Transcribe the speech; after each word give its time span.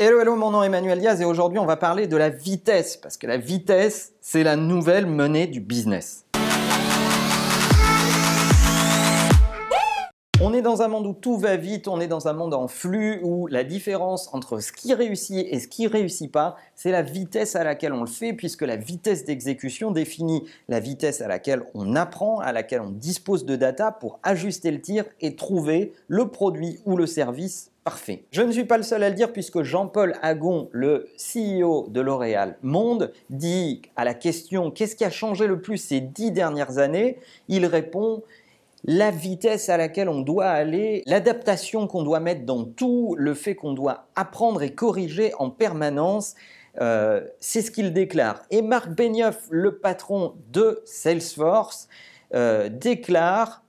Hello, 0.00 0.20
hello, 0.20 0.36
mon 0.36 0.52
nom 0.52 0.62
est 0.62 0.66
Emmanuel 0.66 1.00
Diaz 1.00 1.20
et 1.20 1.24
aujourd'hui 1.24 1.58
on 1.58 1.66
va 1.66 1.76
parler 1.76 2.06
de 2.06 2.16
la 2.16 2.28
vitesse 2.28 2.96
parce 2.96 3.16
que 3.16 3.26
la 3.26 3.36
vitesse 3.36 4.12
c'est 4.20 4.44
la 4.44 4.54
nouvelle 4.54 5.06
monnaie 5.06 5.48
du 5.48 5.58
business. 5.58 6.24
On 10.40 10.54
est 10.54 10.62
dans 10.62 10.82
un 10.82 10.88
monde 10.88 11.04
où 11.04 11.14
tout 11.14 11.36
va 11.36 11.56
vite, 11.56 11.88
on 11.88 11.98
est 11.98 12.06
dans 12.06 12.28
un 12.28 12.32
monde 12.32 12.54
en 12.54 12.68
flux 12.68 13.18
où 13.24 13.48
la 13.48 13.64
différence 13.64 14.32
entre 14.32 14.60
ce 14.60 14.70
qui 14.70 14.94
réussit 14.94 15.44
et 15.50 15.58
ce 15.58 15.66
qui 15.66 15.88
réussit 15.88 16.30
pas, 16.30 16.54
c'est 16.76 16.92
la 16.92 17.02
vitesse 17.02 17.56
à 17.56 17.64
laquelle 17.64 17.92
on 17.92 18.02
le 18.02 18.06
fait 18.06 18.32
puisque 18.32 18.62
la 18.62 18.76
vitesse 18.76 19.24
d'exécution 19.24 19.90
définit 19.90 20.44
la 20.68 20.78
vitesse 20.78 21.22
à 21.22 21.26
laquelle 21.26 21.64
on 21.74 21.96
apprend, 21.96 22.38
à 22.38 22.52
laquelle 22.52 22.82
on 22.82 22.90
dispose 22.90 23.44
de 23.44 23.56
data 23.56 23.90
pour 23.90 24.20
ajuster 24.22 24.70
le 24.70 24.80
tir 24.80 25.06
et 25.20 25.34
trouver 25.34 25.92
le 26.06 26.28
produit 26.28 26.78
ou 26.84 26.96
le 26.96 27.06
service 27.06 27.72
Je 28.30 28.42
ne 28.42 28.52
suis 28.52 28.64
pas 28.64 28.76
le 28.76 28.82
seul 28.82 29.02
à 29.02 29.08
le 29.08 29.14
dire 29.14 29.32
puisque 29.32 29.62
Jean-Paul 29.62 30.14
Agon, 30.22 30.68
le 30.72 31.08
CEO 31.16 31.88
de 31.90 32.00
L'Oréal 32.00 32.56
Monde, 32.62 33.12
dit 33.30 33.82
à 33.96 34.04
la 34.04 34.14
question 34.14 34.70
qu'est-ce 34.70 34.96
qui 34.96 35.04
a 35.04 35.10
changé 35.10 35.46
le 35.46 35.60
plus 35.60 35.78
ces 35.78 36.00
dix 36.00 36.30
dernières 36.30 36.78
années, 36.78 37.18
il 37.48 37.66
répond 37.66 38.22
la 38.84 39.10
vitesse 39.10 39.68
à 39.68 39.76
laquelle 39.76 40.08
on 40.08 40.20
doit 40.20 40.48
aller, 40.48 41.02
l'adaptation 41.06 41.86
qu'on 41.86 42.02
doit 42.02 42.20
mettre 42.20 42.44
dans 42.44 42.64
tout, 42.64 43.16
le 43.18 43.34
fait 43.34 43.54
qu'on 43.54 43.72
doit 43.72 44.06
apprendre 44.14 44.62
et 44.62 44.74
corriger 44.74 45.32
en 45.38 45.50
permanence, 45.50 46.34
euh, 46.80 47.26
c'est 47.40 47.62
ce 47.62 47.70
qu'il 47.70 47.92
déclare. 47.92 48.42
Et 48.50 48.62
Marc 48.62 48.90
Benioff, 48.90 49.46
le 49.50 49.78
patron 49.78 50.34
de 50.52 50.80
Salesforce, 50.84 51.88
euh, 52.34 52.68
déclare 52.68 53.64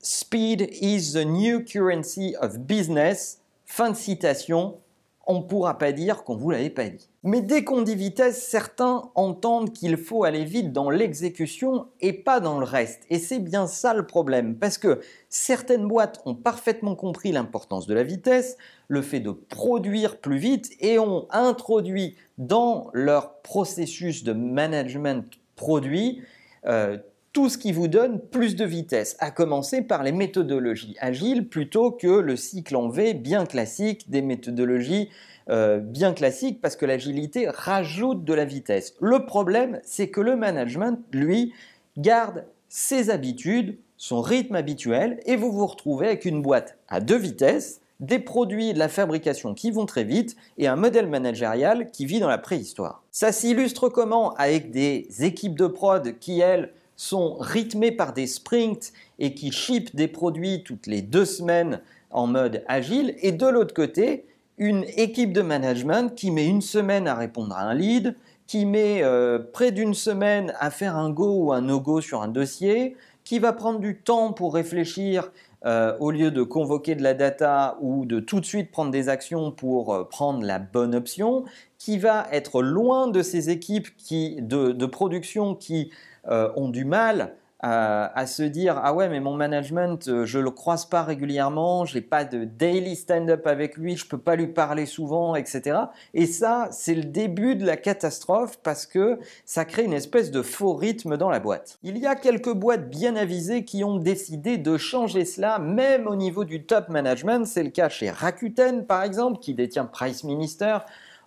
Speed 0.00 0.68
is 0.82 1.12
the 1.12 1.24
new 1.24 1.60
currency 1.60 2.34
of 2.40 2.58
business. 2.58 3.40
Fin 3.76 3.90
de 3.90 3.96
citation 3.96 4.78
on 5.26 5.38
ne 5.38 5.42
pourra 5.42 5.78
pas 5.78 5.90
dire 5.90 6.22
qu'on 6.22 6.36
vous 6.36 6.50
l'avait 6.50 6.70
pas 6.70 6.86
dit. 6.86 7.08
Mais 7.24 7.40
dès 7.40 7.64
qu'on 7.64 7.82
dit 7.82 7.96
vitesse, 7.96 8.46
certains 8.46 9.10
entendent 9.16 9.72
qu'il 9.72 9.96
faut 9.96 10.22
aller 10.22 10.44
vite 10.44 10.72
dans 10.72 10.90
l'exécution 10.90 11.88
et 12.00 12.12
pas 12.12 12.38
dans 12.38 12.60
le 12.60 12.64
reste. 12.64 13.02
Et 13.10 13.18
c'est 13.18 13.40
bien 13.40 13.66
ça 13.66 13.94
le 13.94 14.06
problème, 14.06 14.56
parce 14.56 14.78
que 14.78 15.00
certaines 15.28 15.88
boîtes 15.88 16.20
ont 16.24 16.36
parfaitement 16.36 16.94
compris 16.94 17.32
l'importance 17.32 17.88
de 17.88 17.94
la 17.94 18.04
vitesse, 18.04 18.58
le 18.86 19.02
fait 19.02 19.20
de 19.20 19.32
produire 19.32 20.20
plus 20.20 20.38
vite, 20.38 20.70
et 20.78 21.00
ont 21.00 21.26
introduit 21.30 22.16
dans 22.38 22.90
leur 22.92 23.40
processus 23.40 24.22
de 24.22 24.34
management 24.34 25.24
produit 25.56 26.22
euh, 26.66 26.98
tout 27.34 27.48
ce 27.48 27.58
qui 27.58 27.72
vous 27.72 27.88
donne 27.88 28.20
plus 28.20 28.54
de 28.54 28.64
vitesse, 28.64 29.16
à 29.18 29.32
commencer 29.32 29.82
par 29.82 30.04
les 30.04 30.12
méthodologies 30.12 30.96
agiles 31.00 31.48
plutôt 31.48 31.90
que 31.90 32.06
le 32.06 32.36
cycle 32.36 32.76
en 32.76 32.88
V 32.88 33.12
bien 33.12 33.44
classique, 33.44 34.08
des 34.08 34.22
méthodologies 34.22 35.10
euh, 35.50 35.80
bien 35.80 36.14
classiques 36.14 36.60
parce 36.62 36.76
que 36.76 36.86
l'agilité 36.86 37.48
rajoute 37.48 38.24
de 38.24 38.32
la 38.32 38.44
vitesse. 38.44 38.94
Le 39.00 39.26
problème, 39.26 39.80
c'est 39.82 40.08
que 40.08 40.20
le 40.20 40.36
management, 40.36 41.00
lui, 41.12 41.52
garde 41.98 42.44
ses 42.68 43.10
habitudes, 43.10 43.78
son 43.96 44.22
rythme 44.22 44.54
habituel, 44.54 45.18
et 45.26 45.34
vous 45.34 45.50
vous 45.50 45.66
retrouvez 45.66 46.06
avec 46.06 46.24
une 46.24 46.40
boîte 46.40 46.78
à 46.88 47.00
deux 47.00 47.18
vitesses, 47.18 47.80
des 47.98 48.20
produits 48.20 48.74
de 48.74 48.78
la 48.78 48.88
fabrication 48.88 49.54
qui 49.54 49.72
vont 49.72 49.86
très 49.86 50.04
vite 50.04 50.36
et 50.58 50.68
un 50.68 50.76
modèle 50.76 51.08
managérial 51.08 51.90
qui 51.90 52.06
vit 52.06 52.20
dans 52.20 52.28
la 52.28 52.38
préhistoire. 52.38 53.02
Ça 53.10 53.32
s'illustre 53.32 53.88
comment 53.88 54.34
Avec 54.34 54.70
des 54.70 55.08
équipes 55.20 55.56
de 55.56 55.66
prod 55.66 56.18
qui, 56.18 56.40
elles, 56.40 56.72
sont 56.96 57.36
rythmés 57.40 57.92
par 57.92 58.12
des 58.12 58.26
sprints 58.26 58.92
et 59.18 59.34
qui 59.34 59.52
ship 59.52 59.94
des 59.94 60.08
produits 60.08 60.62
toutes 60.64 60.86
les 60.86 61.02
deux 61.02 61.24
semaines 61.24 61.80
en 62.10 62.26
mode 62.26 62.62
agile, 62.68 63.14
et 63.22 63.32
de 63.32 63.46
l'autre 63.46 63.74
côté, 63.74 64.24
une 64.56 64.84
équipe 64.96 65.32
de 65.32 65.42
management 65.42 66.14
qui 66.14 66.30
met 66.30 66.46
une 66.46 66.62
semaine 66.62 67.08
à 67.08 67.14
répondre 67.14 67.56
à 67.56 67.62
un 67.62 67.74
lead, 67.74 68.14
qui 68.46 68.66
met 68.66 69.02
euh, 69.02 69.38
près 69.38 69.72
d'une 69.72 69.94
semaine 69.94 70.54
à 70.60 70.70
faire 70.70 70.96
un 70.96 71.10
go 71.10 71.46
ou 71.46 71.52
un 71.52 71.62
no-go 71.62 72.00
sur 72.00 72.22
un 72.22 72.28
dossier, 72.28 72.96
qui 73.24 73.38
va 73.38 73.52
prendre 73.52 73.80
du 73.80 73.96
temps 73.96 74.32
pour 74.32 74.54
réfléchir 74.54 75.32
euh, 75.64 75.96
au 75.98 76.10
lieu 76.10 76.30
de 76.30 76.42
convoquer 76.42 76.94
de 76.94 77.02
la 77.02 77.14
data 77.14 77.78
ou 77.80 78.04
de 78.04 78.20
tout 78.20 78.40
de 78.40 78.44
suite 78.44 78.70
prendre 78.70 78.90
des 78.90 79.08
actions 79.08 79.50
pour 79.50 79.94
euh, 79.94 80.04
prendre 80.04 80.44
la 80.44 80.58
bonne 80.58 80.94
option, 80.94 81.44
qui 81.78 81.98
va 81.98 82.26
être 82.32 82.62
loin 82.62 83.08
de 83.08 83.22
ces 83.22 83.50
équipes 83.50 83.88
de 84.10 84.86
production 84.86 85.54
qui 85.54 85.90
euh, 86.28 86.50
ont 86.56 86.68
du 86.68 86.84
mal 86.84 87.34
à, 87.66 88.26
se 88.26 88.42
dire 88.42 88.78
ah 88.82 88.92
ouais 88.92 89.08
mais 89.08 89.20
mon 89.20 89.34
management 89.34 90.08
euh, 90.08 90.26
je 90.26 90.38
le 90.38 90.50
croise 90.50 90.84
pas 90.84 91.02
régulièrement, 91.02 91.86
j'ai 91.86 92.02
pas 92.02 92.24
de 92.24 92.44
daily 92.44 92.94
stand-up 92.94 93.46
avec 93.46 93.78
lui, 93.78 93.96
je 93.96 94.06
peux 94.06 94.18
pas 94.18 94.36
lui 94.36 94.48
parler 94.48 94.84
souvent, 94.84 95.34
etc. 95.34 95.78
Et 96.12 96.26
ça 96.26 96.68
c'est 96.70 96.94
le 96.94 97.04
début 97.04 97.56
de 97.56 97.64
la 97.64 97.76
catastrophe 97.76 98.58
parce 98.62 98.86
que 98.86 99.18
ça 99.46 99.64
crée 99.64 99.84
une 99.84 99.94
espèce 99.94 100.30
de 100.30 100.42
faux 100.42 100.74
rythme 100.74 101.16
dans 101.16 101.30
la 101.30 101.40
boîte. 101.40 101.78
Il 101.82 101.96
y 101.96 102.06
a 102.06 102.16
quelques 102.16 102.52
boîtes 102.52 102.90
bien 102.90 103.16
avisées 103.16 103.64
qui 103.64 103.82
ont 103.82 103.96
décidé 103.96 104.58
de 104.58 104.76
changer 104.76 105.24
cela, 105.24 105.58
même 105.58 106.06
au 106.06 106.16
niveau 106.16 106.44
du 106.44 106.64
top 106.64 106.90
management. 106.90 107.46
C'est 107.46 107.62
le 107.62 107.70
cas 107.70 107.88
chez 107.88 108.10
Rakuten 108.10 108.84
par 108.84 109.02
exemple 109.02 109.38
qui 109.38 109.54
détient 109.54 109.86
Price 109.86 110.22
Minister 110.24 110.78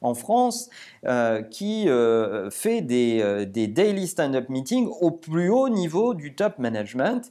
en 0.01 0.13
France 0.13 0.69
euh, 1.05 1.41
qui 1.41 1.89
euh, 1.89 2.49
fait 2.49 2.85
euh, 2.91 3.45
des, 3.45 3.67
daily 3.67 4.07
stand-up 4.07 4.49
meetings 4.49 4.89
au 5.01 5.11
plus 5.11 5.49
haut 5.49 5.69
niveau 5.69 6.13
du 6.13 6.35
top 6.35 6.59
management. 6.59 7.29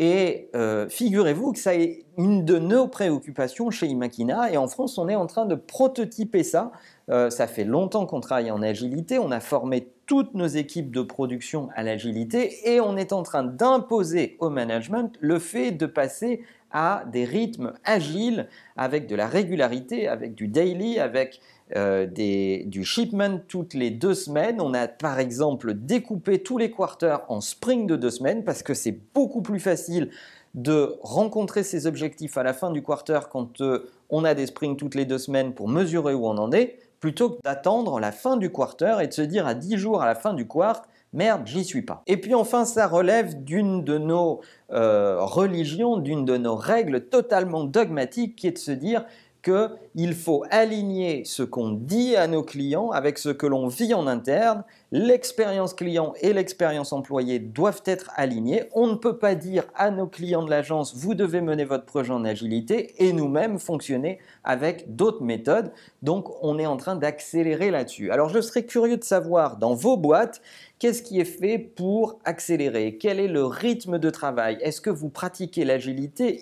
Et 0.00 0.48
figurez-vous 0.90 1.52
que 1.52 1.58
ça 1.58 1.74
est 1.74 2.04
une 2.16 2.44
de 2.44 2.56
nos 2.60 2.86
préoccupations 2.86 3.72
chez 3.72 3.88
Imakina. 3.88 4.52
Et 4.52 4.56
en 4.56 4.68
France, 4.68 4.96
on 4.96 5.08
est 5.08 5.16
en 5.16 5.26
train 5.26 5.44
de 5.44 5.56
prototyper 5.56 6.44
ça. 6.44 6.70
ça 7.08 7.48
fait 7.48 7.64
longtemps 7.64 8.06
qu'on 8.06 8.20
travaille 8.20 8.52
en 8.52 8.62
agilité. 8.62 9.18
On 9.18 9.32
a 9.32 9.40
formé 9.40 9.88
toutes 10.06 10.34
nos 10.34 10.46
équipes 10.46 10.92
de 10.92 11.02
production 11.02 11.68
à 11.74 11.82
l'agilité 11.82 12.72
et 12.72 12.80
on 12.80 12.96
est 12.96 13.12
en 13.12 13.24
train 13.24 13.42
d'imposer 13.42 14.36
au 14.38 14.50
management 14.50 15.12
le 15.20 15.40
fait 15.40 15.72
de 15.72 15.86
passer 15.86 16.44
à 16.70 17.04
des 17.10 17.24
rythmes 17.24 17.72
agiles 17.84 18.48
avec 18.76 19.06
de 19.06 19.16
la 19.16 19.26
régularité, 19.26 20.08
avec 20.08 20.34
du 20.34 20.48
daily, 20.48 20.98
avec 20.98 21.40
euh, 21.76 22.06
du 22.06 22.84
shipment 22.84 23.40
toutes 23.46 23.74
les 23.74 23.90
deux 23.90 24.14
semaines. 24.14 24.60
On 24.60 24.74
a 24.74 24.88
par 24.88 25.18
exemple 25.18 25.74
découpé 25.74 26.42
tous 26.42 26.58
les 26.58 26.70
quarters 26.70 27.20
en 27.28 27.40
spring 27.40 27.86
de 27.86 27.96
deux 27.96 28.10
semaines 28.10 28.44
parce 28.44 28.62
que 28.62 28.74
c'est 28.74 28.98
beaucoup 29.14 29.42
plus 29.42 29.60
facile 29.60 30.10
de 30.54 30.96
rencontrer 31.02 31.62
ses 31.62 31.86
objectifs 31.86 32.38
à 32.38 32.42
la 32.42 32.52
fin 32.52 32.70
du 32.70 32.82
quarter 32.82 33.20
quand 33.30 33.60
euh, 33.60 33.90
on 34.10 34.24
a 34.24 34.34
des 34.34 34.46
sprints 34.46 34.78
toutes 34.78 34.94
les 34.94 35.04
deux 35.04 35.18
semaines 35.18 35.52
pour 35.52 35.68
mesurer 35.68 36.14
où 36.14 36.26
on 36.26 36.38
en 36.38 36.52
est, 36.52 36.78
plutôt 37.00 37.30
que 37.30 37.42
d'attendre 37.44 38.00
la 38.00 38.12
fin 38.12 38.36
du 38.36 38.50
quarter 38.50 38.96
et 39.02 39.06
de 39.06 39.12
se 39.12 39.22
dire 39.22 39.46
à 39.46 39.54
10 39.54 39.76
jours 39.76 40.02
à 40.02 40.06
la 40.06 40.14
fin 40.14 40.34
du 40.34 40.48
quart, 40.48 40.82
merde, 41.12 41.42
j'y 41.46 41.64
suis 41.64 41.82
pas. 41.82 42.02
Et 42.06 42.16
puis 42.16 42.34
enfin, 42.34 42.64
ça 42.64 42.86
relève 42.86 43.42
d'une 43.44 43.84
de 43.84 43.98
nos 43.98 44.40
euh, 44.72 45.18
religions, 45.20 45.96
d'une 45.96 46.24
de 46.24 46.36
nos 46.36 46.56
règles 46.56 47.06
totalement 47.08 47.64
dogmatiques 47.64 48.36
qui 48.36 48.46
est 48.46 48.52
de 48.52 48.58
se 48.58 48.72
dire 48.72 49.04
qu'il 49.48 50.14
faut 50.14 50.44
aligner 50.50 51.24
ce 51.24 51.42
qu'on 51.42 51.70
dit 51.70 52.16
à 52.16 52.26
nos 52.26 52.42
clients 52.42 52.90
avec 52.90 53.18
ce 53.18 53.30
que 53.30 53.46
l'on 53.46 53.68
vit 53.68 53.94
en 53.94 54.06
interne. 54.06 54.64
L'expérience 54.90 55.74
client 55.74 56.14
et 56.22 56.32
l'expérience 56.32 56.94
employée 56.94 57.38
doivent 57.38 57.82
être 57.84 58.10
alignées. 58.16 58.64
On 58.72 58.86
ne 58.86 58.94
peut 58.94 59.18
pas 59.18 59.34
dire 59.34 59.64
à 59.74 59.90
nos 59.90 60.06
clients 60.06 60.42
de 60.42 60.48
l'agence, 60.48 60.96
vous 60.96 61.14
devez 61.14 61.42
mener 61.42 61.66
votre 61.66 61.84
projet 61.84 62.12
en 62.12 62.24
agilité 62.24 62.94
et 62.96 63.12
nous-mêmes 63.12 63.58
fonctionner 63.58 64.18
avec 64.44 64.96
d'autres 64.96 65.22
méthodes. 65.22 65.72
Donc 66.00 66.32
on 66.42 66.58
est 66.58 66.64
en 66.64 66.78
train 66.78 66.96
d'accélérer 66.96 67.70
là-dessus. 67.70 68.10
Alors 68.10 68.30
je 68.30 68.40
serais 68.40 68.64
curieux 68.64 68.96
de 68.96 69.04
savoir 69.04 69.58
dans 69.58 69.74
vos 69.74 69.98
boîtes, 69.98 70.40
Qu'est-ce 70.78 71.02
qui 71.02 71.18
est 71.18 71.24
fait 71.24 71.58
pour 71.58 72.20
accélérer? 72.24 72.98
Quel 72.98 73.18
est 73.18 73.26
le 73.26 73.44
rythme 73.44 73.98
de 73.98 74.10
travail? 74.10 74.58
Est-ce 74.60 74.80
que 74.80 74.90
vous 74.90 75.08
pratiquez 75.08 75.64
l'agilité 75.64 76.40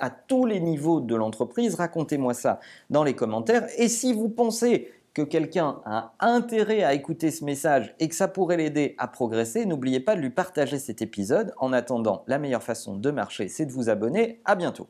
à 0.00 0.10
tous 0.10 0.44
les 0.44 0.60
niveaux 0.60 1.00
de 1.00 1.14
l'entreprise? 1.14 1.76
Racontez-moi 1.76 2.34
ça 2.34 2.60
dans 2.90 3.04
les 3.04 3.14
commentaires. 3.14 3.66
Et 3.78 3.88
si 3.88 4.12
vous 4.12 4.28
pensez 4.28 4.92
que 5.14 5.22
quelqu'un 5.22 5.80
a 5.84 6.12
intérêt 6.20 6.82
à 6.82 6.94
écouter 6.94 7.30
ce 7.30 7.44
message 7.44 7.94
et 7.98 8.08
que 8.08 8.14
ça 8.14 8.28
pourrait 8.28 8.56
l'aider 8.56 8.94
à 8.98 9.08
progresser, 9.08 9.66
n'oubliez 9.66 10.00
pas 10.00 10.16
de 10.16 10.20
lui 10.20 10.30
partager 10.30 10.78
cet 10.78 11.02
épisode. 11.02 11.52
En 11.58 11.72
attendant, 11.72 12.24
la 12.26 12.38
meilleure 12.38 12.62
façon 12.62 12.96
de 12.96 13.10
marcher, 13.10 13.48
c'est 13.48 13.66
de 13.66 13.72
vous 13.72 13.88
abonner. 13.88 14.40
À 14.44 14.54
bientôt. 14.54 14.86